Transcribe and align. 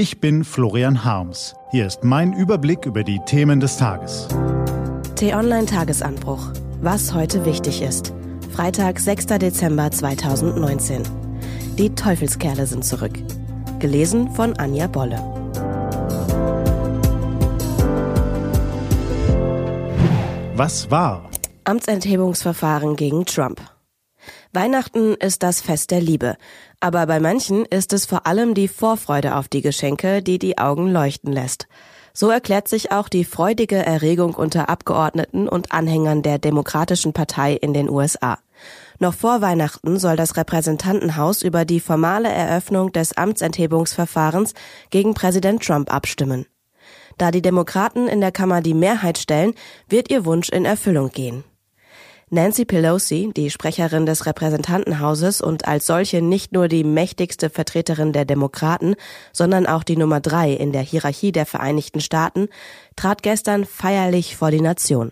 Ich 0.00 0.18
bin 0.18 0.44
Florian 0.44 1.04
Harms. 1.04 1.54
Hier 1.72 1.86
ist 1.86 2.04
mein 2.04 2.32
Überblick 2.32 2.86
über 2.86 3.04
die 3.04 3.20
Themen 3.26 3.60
des 3.60 3.76
Tages. 3.76 4.28
T-Online 5.16 5.66
Tagesanbruch. 5.66 6.52
Was 6.80 7.12
heute 7.12 7.44
wichtig 7.44 7.82
ist. 7.82 8.14
Freitag, 8.50 8.98
6. 8.98 9.26
Dezember 9.26 9.90
2019. 9.90 11.02
Die 11.76 11.94
Teufelskerle 11.94 12.64
sind 12.64 12.82
zurück. 12.82 13.12
Gelesen 13.78 14.30
von 14.30 14.54
Anja 14.54 14.86
Bolle. 14.86 15.18
Was 20.54 20.90
war? 20.90 21.28
Amtsenthebungsverfahren 21.64 22.96
gegen 22.96 23.26
Trump. 23.26 23.60
Weihnachten 24.52 25.14
ist 25.14 25.44
das 25.44 25.60
Fest 25.60 25.92
der 25.92 26.00
Liebe, 26.00 26.36
aber 26.80 27.06
bei 27.06 27.20
manchen 27.20 27.64
ist 27.66 27.92
es 27.92 28.04
vor 28.04 28.26
allem 28.26 28.54
die 28.54 28.66
Vorfreude 28.66 29.36
auf 29.36 29.46
die 29.46 29.62
Geschenke, 29.62 30.22
die 30.22 30.40
die 30.40 30.58
Augen 30.58 30.88
leuchten 30.88 31.32
lässt. 31.32 31.68
So 32.12 32.30
erklärt 32.30 32.66
sich 32.66 32.90
auch 32.90 33.08
die 33.08 33.24
freudige 33.24 33.76
Erregung 33.76 34.34
unter 34.34 34.68
Abgeordneten 34.68 35.48
und 35.48 35.70
Anhängern 35.70 36.22
der 36.22 36.38
Demokratischen 36.38 37.12
Partei 37.12 37.54
in 37.54 37.72
den 37.72 37.88
USA. 37.88 38.38
Noch 38.98 39.14
vor 39.14 39.40
Weihnachten 39.40 40.00
soll 40.00 40.16
das 40.16 40.36
Repräsentantenhaus 40.36 41.42
über 41.42 41.64
die 41.64 41.78
formale 41.78 42.28
Eröffnung 42.28 42.90
des 42.90 43.16
Amtsenthebungsverfahrens 43.16 44.54
gegen 44.90 45.14
Präsident 45.14 45.62
Trump 45.62 45.94
abstimmen. 45.94 46.46
Da 47.18 47.30
die 47.30 47.42
Demokraten 47.42 48.08
in 48.08 48.20
der 48.20 48.32
Kammer 48.32 48.62
die 48.62 48.74
Mehrheit 48.74 49.18
stellen, 49.18 49.54
wird 49.88 50.10
ihr 50.10 50.24
Wunsch 50.24 50.48
in 50.48 50.64
Erfüllung 50.64 51.10
gehen. 51.10 51.44
Nancy 52.32 52.64
Pelosi, 52.64 53.32
die 53.36 53.50
Sprecherin 53.50 54.06
des 54.06 54.24
Repräsentantenhauses 54.24 55.40
und 55.40 55.66
als 55.66 55.86
solche 55.86 56.22
nicht 56.22 56.52
nur 56.52 56.68
die 56.68 56.84
mächtigste 56.84 57.50
Vertreterin 57.50 58.12
der 58.12 58.24
Demokraten, 58.24 58.94
sondern 59.32 59.66
auch 59.66 59.82
die 59.82 59.96
Nummer 59.96 60.20
drei 60.20 60.52
in 60.52 60.70
der 60.70 60.82
Hierarchie 60.82 61.32
der 61.32 61.44
Vereinigten 61.44 62.00
Staaten, 62.00 62.46
trat 62.94 63.24
gestern 63.24 63.64
feierlich 63.64 64.36
vor 64.36 64.52
die 64.52 64.60
Nation. 64.60 65.10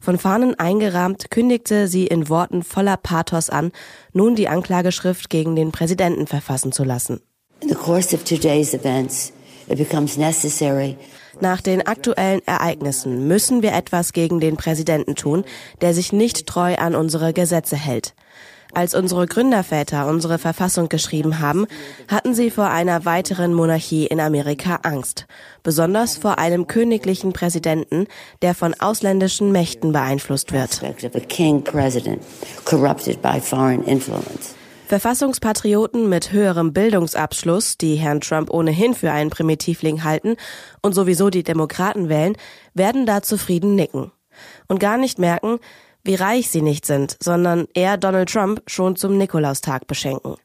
Von 0.00 0.16
Fahnen 0.16 0.58
eingerahmt 0.58 1.30
kündigte 1.30 1.88
sie 1.88 2.06
in 2.06 2.30
Worten 2.30 2.62
voller 2.62 2.96
Pathos 2.96 3.50
an, 3.50 3.70
nun 4.14 4.34
die 4.34 4.48
Anklageschrift 4.48 5.28
gegen 5.28 5.56
den 5.56 5.72
Präsidenten 5.72 6.26
verfassen 6.26 6.72
zu 6.72 6.84
lassen. 6.84 7.20
In 7.60 7.68
the 7.68 7.74
course 7.74 8.16
of 8.16 8.24
today's 8.24 8.72
events, 8.72 9.30
it 9.68 9.76
becomes 9.76 10.16
necessary 10.16 10.96
nach 11.42 11.60
den 11.60 11.86
aktuellen 11.86 12.40
Ereignissen 12.46 13.28
müssen 13.28 13.62
wir 13.62 13.72
etwas 13.72 14.12
gegen 14.12 14.40
den 14.40 14.56
Präsidenten 14.56 15.14
tun, 15.14 15.44
der 15.80 15.94
sich 15.94 16.12
nicht 16.12 16.46
treu 16.46 16.76
an 16.76 16.94
unsere 16.94 17.32
Gesetze 17.32 17.76
hält. 17.76 18.14
Als 18.74 18.94
unsere 18.94 19.26
Gründerväter 19.26 20.06
unsere 20.06 20.38
Verfassung 20.38 20.88
geschrieben 20.88 21.40
haben, 21.40 21.66
hatten 22.08 22.34
sie 22.34 22.50
vor 22.50 22.66
einer 22.66 23.04
weiteren 23.04 23.54
Monarchie 23.54 24.06
in 24.06 24.20
Amerika 24.20 24.80
Angst, 24.82 25.26
besonders 25.62 26.16
vor 26.16 26.38
einem 26.38 26.66
königlichen 26.66 27.32
Präsidenten, 27.32 28.06
der 28.42 28.54
von 28.54 28.74
ausländischen 28.78 29.52
Mächten 29.52 29.92
beeinflusst 29.92 30.52
wird. 30.52 30.82
Verfassungspatrioten 34.86 36.08
mit 36.08 36.30
höherem 36.30 36.72
Bildungsabschluss, 36.72 37.76
die 37.76 37.96
Herrn 37.96 38.20
Trump 38.20 38.50
ohnehin 38.50 38.94
für 38.94 39.10
einen 39.10 39.30
Primitivling 39.30 40.04
halten 40.04 40.36
und 40.80 40.94
sowieso 40.94 41.28
die 41.28 41.42
Demokraten 41.42 42.08
wählen, 42.08 42.36
werden 42.72 43.04
da 43.04 43.20
zufrieden 43.20 43.74
nicken. 43.74 44.12
Und 44.68 44.78
gar 44.78 44.96
nicht 44.96 45.18
merken, 45.18 45.58
wie 46.04 46.14
reich 46.14 46.50
sie 46.50 46.62
nicht 46.62 46.86
sind, 46.86 47.16
sondern 47.20 47.66
eher 47.74 47.96
Donald 47.96 48.30
Trump 48.30 48.62
schon 48.68 48.94
zum 48.94 49.18
Nikolaustag 49.18 49.88
beschenken. 49.88 50.36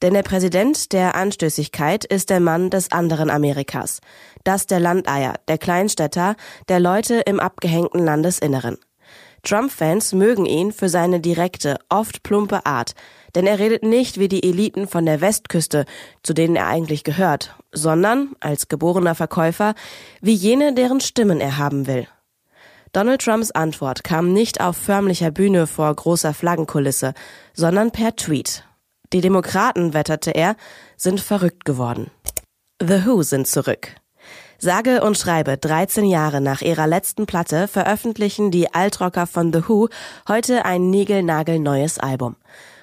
Denn 0.00 0.14
der 0.14 0.22
Präsident 0.22 0.92
der 0.92 1.14
Anstößigkeit 1.14 2.06
ist 2.06 2.30
der 2.30 2.40
Mann 2.40 2.70
des 2.70 2.92
anderen 2.92 3.28
Amerikas. 3.28 4.00
Das 4.42 4.66
der 4.66 4.80
Landeier, 4.80 5.34
der 5.48 5.58
Kleinstädter, 5.58 6.36
der 6.68 6.80
Leute 6.80 7.16
im 7.26 7.40
abgehängten 7.40 8.02
Landesinneren. 8.02 8.78
Trump-Fans 9.46 10.12
mögen 10.12 10.44
ihn 10.44 10.72
für 10.72 10.88
seine 10.88 11.20
direkte, 11.20 11.78
oft 11.88 12.22
plumpe 12.22 12.66
Art, 12.66 12.94
denn 13.34 13.46
er 13.46 13.58
redet 13.58 13.82
nicht 13.82 14.18
wie 14.18 14.28
die 14.28 14.42
Eliten 14.42 14.88
von 14.88 15.06
der 15.06 15.20
Westküste, 15.20 15.84
zu 16.22 16.34
denen 16.34 16.56
er 16.56 16.66
eigentlich 16.66 17.04
gehört, 17.04 17.54
sondern, 17.70 18.34
als 18.40 18.68
geborener 18.68 19.14
Verkäufer, 19.14 19.74
wie 20.20 20.34
jene, 20.34 20.74
deren 20.74 21.00
Stimmen 21.00 21.40
er 21.40 21.58
haben 21.58 21.86
will. 21.86 22.08
Donald 22.92 23.20
Trumps 23.22 23.50
Antwort 23.50 24.04
kam 24.04 24.32
nicht 24.32 24.60
auf 24.60 24.76
förmlicher 24.76 25.30
Bühne 25.30 25.66
vor 25.66 25.94
großer 25.94 26.34
Flaggenkulisse, 26.34 27.14
sondern 27.54 27.90
per 27.92 28.16
Tweet. 28.16 28.64
Die 29.12 29.20
Demokraten, 29.20 29.94
wetterte 29.94 30.30
er, 30.30 30.56
sind 30.96 31.20
verrückt 31.20 31.64
geworden. 31.64 32.10
The 32.80 33.06
Who 33.06 33.22
sind 33.22 33.46
zurück. 33.46 33.94
Sage 34.58 35.02
und 35.02 35.18
schreibe 35.18 35.58
13 35.58 36.06
Jahre 36.06 36.40
nach 36.40 36.62
ihrer 36.62 36.86
letzten 36.86 37.26
Platte 37.26 37.68
veröffentlichen 37.68 38.50
die 38.50 38.72
Altrocker 38.72 39.26
von 39.26 39.52
The 39.52 39.68
Who 39.68 39.88
heute 40.28 40.64
ein 40.64 40.88
niegelnagelneues 40.88 41.98
Album. 41.98 42.36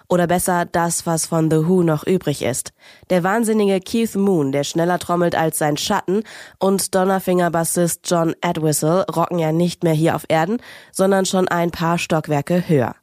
Oder 0.08 0.28
besser 0.28 0.66
das, 0.66 1.08
was 1.08 1.26
von 1.26 1.50
The 1.50 1.68
Who 1.68 1.82
noch 1.82 2.06
übrig 2.06 2.44
ist. 2.44 2.74
Der 3.10 3.24
wahnsinnige 3.24 3.80
Keith 3.80 4.16
Moon, 4.16 4.52
der 4.52 4.64
schneller 4.64 5.00
trommelt 5.00 5.34
als 5.34 5.58
sein 5.58 5.76
Schatten, 5.76 6.24
und 6.60 6.94
Donnerfinger-Bassist 6.94 8.02
John 8.04 8.36
Edwhistle 8.42 9.08
rocken 9.08 9.40
ja 9.40 9.52
nicht 9.52 9.84
mehr 9.84 9.94
hier 9.94 10.16
auf 10.16 10.26
Erden, 10.28 10.58
sondern 10.92 11.26
schon 11.26 11.48
ein 11.48 11.72
paar 11.72 11.98
Stockwerke 11.98 12.68
höher. 12.68 12.96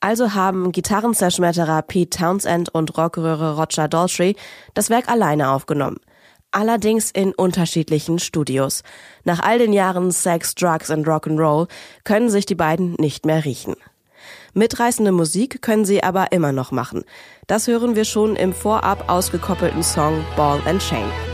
Also 0.00 0.34
haben 0.34 0.72
Gitarrenzerschmetterer 0.72 1.80
Pete 1.80 2.18
Townsend 2.18 2.68
und 2.74 2.98
Rockröhre 2.98 3.56
Roger 3.56 3.88
Daltrey 3.88 4.36
das 4.74 4.90
Werk 4.90 5.08
alleine 5.08 5.50
aufgenommen 5.50 5.98
allerdings 6.52 7.10
in 7.10 7.34
unterschiedlichen 7.34 8.18
Studios. 8.18 8.82
Nach 9.24 9.40
all 9.40 9.58
den 9.58 9.72
Jahren 9.72 10.10
Sex, 10.10 10.54
Drugs 10.54 10.90
und 10.90 11.06
Rock'n'Roll 11.06 11.68
können 12.04 12.30
sich 12.30 12.46
die 12.46 12.54
beiden 12.54 12.94
nicht 12.98 13.26
mehr 13.26 13.44
riechen. 13.44 13.74
Mitreißende 14.54 15.12
Musik 15.12 15.62
können 15.62 15.84
sie 15.84 16.02
aber 16.02 16.32
immer 16.32 16.52
noch 16.52 16.70
machen. 16.72 17.04
Das 17.46 17.66
hören 17.66 17.96
wir 17.96 18.04
schon 18.04 18.36
im 18.36 18.52
vorab 18.52 19.08
ausgekoppelten 19.10 19.82
Song 19.82 20.24
Ball 20.36 20.60
and 20.66 20.80
Chain. 20.80 21.31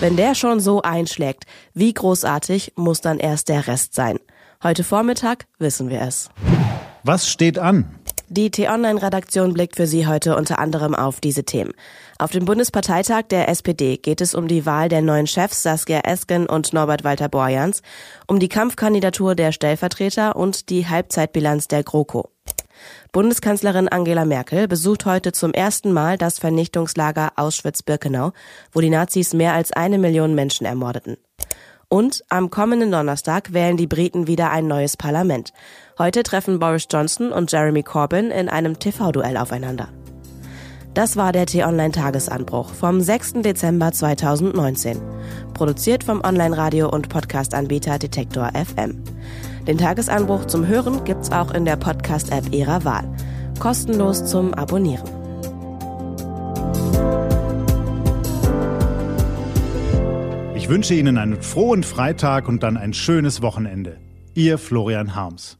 Wenn 0.00 0.16
der 0.16 0.34
schon 0.34 0.60
so 0.60 0.80
einschlägt, 0.80 1.44
wie 1.74 1.92
großartig 1.92 2.72
muss 2.76 3.02
dann 3.02 3.18
erst 3.18 3.50
der 3.50 3.66
Rest 3.66 3.94
sein? 3.94 4.18
Heute 4.62 4.82
Vormittag 4.82 5.44
wissen 5.58 5.90
wir 5.90 6.00
es. 6.00 6.30
Was 7.04 7.28
steht 7.28 7.58
an? 7.58 7.94
Die 8.30 8.50
T-Online-Redaktion 8.50 9.52
blickt 9.52 9.76
für 9.76 9.86
Sie 9.86 10.06
heute 10.06 10.36
unter 10.36 10.58
anderem 10.58 10.94
auf 10.94 11.20
diese 11.20 11.44
Themen. 11.44 11.72
Auf 12.18 12.30
dem 12.30 12.46
Bundesparteitag 12.46 13.24
der 13.24 13.50
SPD 13.50 13.98
geht 13.98 14.22
es 14.22 14.34
um 14.34 14.48
die 14.48 14.64
Wahl 14.64 14.88
der 14.88 15.02
neuen 15.02 15.26
Chefs 15.26 15.62
Saskia 15.62 16.00
Esken 16.04 16.46
und 16.46 16.72
Norbert 16.72 17.04
Walter 17.04 17.28
Borjans, 17.28 17.82
um 18.26 18.38
die 18.38 18.48
Kampfkandidatur 18.48 19.34
der 19.34 19.52
Stellvertreter 19.52 20.34
und 20.34 20.70
die 20.70 20.88
Halbzeitbilanz 20.88 21.68
der 21.68 21.82
GroKo. 21.82 22.30
Bundeskanzlerin 23.12 23.88
Angela 23.88 24.24
Merkel 24.24 24.68
besucht 24.68 25.06
heute 25.06 25.32
zum 25.32 25.52
ersten 25.52 25.92
Mal 25.92 26.18
das 26.18 26.38
Vernichtungslager 26.38 27.32
Auschwitz-Birkenau, 27.36 28.32
wo 28.72 28.80
die 28.80 28.90
Nazis 28.90 29.34
mehr 29.34 29.54
als 29.54 29.72
eine 29.72 29.98
Million 29.98 30.34
Menschen 30.34 30.66
ermordeten. 30.66 31.16
Und 31.88 32.22
am 32.28 32.50
kommenden 32.50 32.92
Donnerstag 32.92 33.52
wählen 33.52 33.76
die 33.76 33.88
Briten 33.88 34.28
wieder 34.28 34.50
ein 34.50 34.68
neues 34.68 34.96
Parlament. 34.96 35.52
Heute 35.98 36.22
treffen 36.22 36.60
Boris 36.60 36.86
Johnson 36.88 37.32
und 37.32 37.50
Jeremy 37.50 37.82
Corbyn 37.82 38.30
in 38.30 38.48
einem 38.48 38.78
TV-Duell 38.78 39.36
aufeinander. 39.36 39.88
Das 40.94 41.16
war 41.16 41.32
der 41.32 41.46
T-Online-Tagesanbruch 41.46 42.74
vom 42.74 43.00
6. 43.00 43.42
Dezember 43.42 43.92
2019. 43.92 45.00
Produziert 45.54 46.02
vom 46.02 46.20
Online-Radio- 46.22 46.90
und 46.90 47.08
Podcast-Anbieter 47.08 47.98
Detektor 47.98 48.50
FM. 48.54 49.02
Den 49.66 49.78
Tagesanbruch 49.78 50.46
zum 50.46 50.66
Hören 50.66 51.04
gibt's 51.04 51.30
auch 51.30 51.52
in 51.52 51.64
der 51.64 51.76
Podcast-App 51.76 52.52
Ihrer 52.52 52.84
Wahl. 52.84 53.04
Kostenlos 53.58 54.24
zum 54.24 54.54
Abonnieren. 54.54 55.08
Ich 60.54 60.68
wünsche 60.68 60.94
Ihnen 60.94 61.18
einen 61.18 61.42
frohen 61.42 61.82
Freitag 61.82 62.48
und 62.48 62.62
dann 62.62 62.76
ein 62.76 62.94
schönes 62.94 63.42
Wochenende. 63.42 63.98
Ihr 64.34 64.56
Florian 64.56 65.14
Harms. 65.14 65.59